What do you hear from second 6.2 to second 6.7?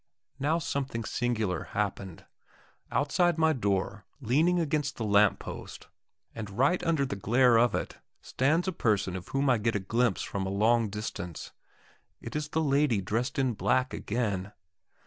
and